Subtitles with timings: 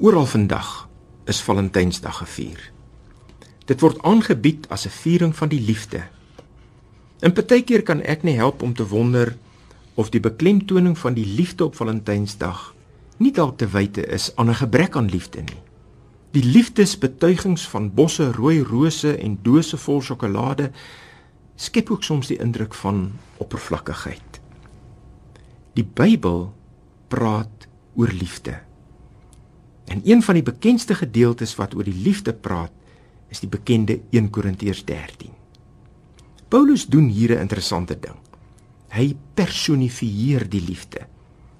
[0.00, 0.88] Oral vandag
[1.26, 2.58] is Valentynsdag gevier.
[3.66, 6.02] Dit word aangebied as 'n viering van die liefde.
[7.18, 9.36] En partykeer kan ek nie help om te wonder
[9.94, 12.74] of die beklemtoning van die liefde op Valentynsdag
[13.16, 15.62] nie dalk te wyte is aan 'n gebrek aan liefde nie.
[16.30, 20.70] Die liefdesbetuigings van bosse rooi rose en dose vol sjokolade
[21.56, 24.40] skep ook soms die indruk van oppervlakkigheid.
[25.74, 26.54] Die Bybel
[27.08, 28.67] praat oor liefde.
[29.88, 32.72] En een van die bekendste gedeeltes wat oor die liefde praat,
[33.28, 35.32] is die bekende 1 Korintiërs 13.
[36.48, 38.16] Paulus doen hier 'n interessante ding.
[38.88, 41.06] Hy personifieer die liefde.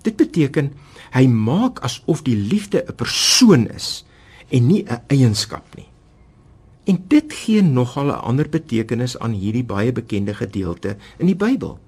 [0.03, 0.73] Dit beteken
[1.11, 4.05] hy maak asof die liefde 'n persoon is
[4.49, 5.89] en nie 'n eienskap nie.
[6.85, 11.79] En dit gee nogal 'n ander betekenis aan hierdie baie bekende gedeelte in die Bybel.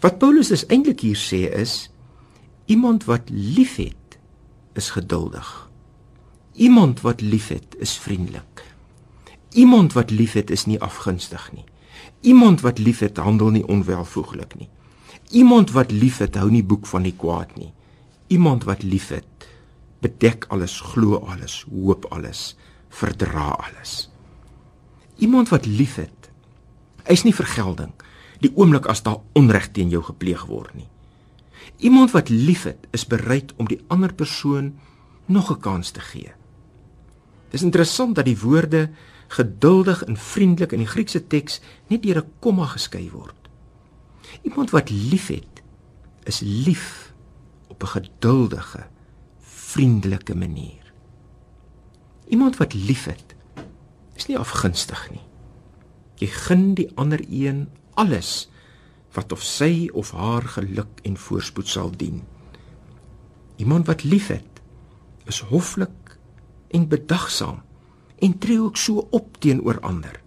[0.00, 1.90] Wat Paulus dus eintlik hier sê is
[2.66, 4.18] iemand wat liefhet
[4.72, 5.69] is geduldig.
[6.60, 8.64] Iemand wat liefhet is vriendelik.
[9.50, 11.64] Iemand wat liefhet is nie afgunstig nie.
[12.20, 14.68] Iemand wat liefhet handel nie onwelvoeglik nie.
[15.30, 17.70] Iemand wat liefhet hou nie boek van die kwaad nie.
[18.28, 19.46] Iemand wat liefhet
[20.04, 22.56] bedek alles, glo alles, hoop alles,
[22.88, 24.10] verdra alles.
[25.16, 26.28] Iemand wat liefhet,
[27.08, 27.94] is nie vergelding
[28.44, 30.88] die oomblik as daar onreg teen jou gepleeg word nie.
[31.78, 34.74] Iemand wat liefhet, is bereid om die ander persoon
[35.24, 36.36] nog 'n kans te gee.
[37.50, 38.88] Dis interessant dat die woorde
[39.30, 43.36] geduldig en vriendelik in die Griekse teks net deur 'n komma geskei word.
[44.42, 45.62] Iemand wat liefhet,
[46.24, 47.12] is lief
[47.68, 48.86] op 'n geduldige,
[49.40, 50.92] vriendelike manier.
[52.28, 53.34] Iemand wat liefhet,
[54.14, 55.24] is nie afgunstig nie.
[56.14, 58.48] Jy gun die ander een alles
[59.12, 62.22] wat of sy of haar geluk en voorspoed sal dien.
[63.56, 64.60] Iemand wat liefhet,
[65.24, 65.90] is hoflik
[66.70, 67.62] en bedagsaam
[68.18, 70.20] en tree ook so op teenoor ander.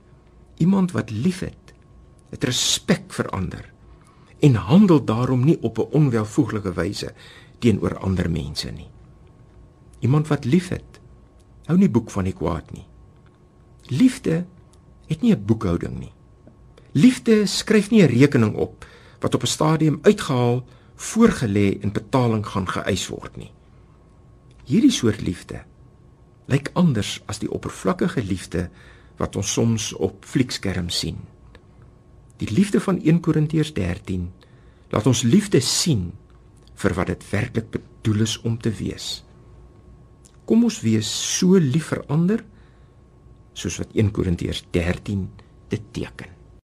[0.58, 1.74] Iemand wat liefhet,
[2.30, 3.70] het respek vir ander
[4.44, 7.14] en handel daarom nie op 'n onwelvoeglike wyse
[7.60, 8.90] teenoor ander mense nie.
[10.00, 11.00] Iemand wat liefhet,
[11.66, 12.86] hou nie boek van die kwaad nie.
[13.88, 14.46] Liefde
[15.08, 16.12] het nie 'n boekhouding nie.
[16.92, 18.86] Liefde skryf nie 'n rekening op
[19.20, 23.52] wat op 'n stadium uitgehaal, voorgelê en betaling gaan geëis word nie.
[24.64, 25.64] Hierdie soort liefde
[26.52, 28.68] lyk anders as die oppervlakkige liefde
[29.20, 31.20] wat ons soms op fliekskerms sien.
[32.42, 34.28] Die liefde van 1 Korintiërs 13
[34.94, 36.12] laat ons liefde sien
[36.82, 39.24] vir wat dit werklik bedoel is om te wees.
[40.46, 42.44] Kom ons wees so lief vir ander
[43.54, 45.28] soos wat 1 Korintiërs 13
[45.72, 46.43] dit teken.